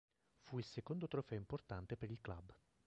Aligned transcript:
Fu 0.39 0.57
il 0.57 0.65
secondo 0.65 1.07
trofeo 1.07 1.37
importante 1.37 1.95
per 1.95 2.09
il 2.09 2.21
club. 2.21 2.51